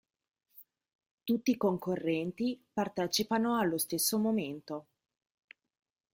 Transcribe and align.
Tutti 1.23 1.51
i 1.51 1.57
concorrenti 1.57 2.59
partecipano 2.73 3.59
allo 3.59 3.77
stesso 3.77 4.17
momento. 4.17 4.87